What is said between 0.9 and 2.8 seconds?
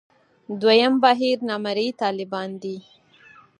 بهیر نامرئي طالبان دي.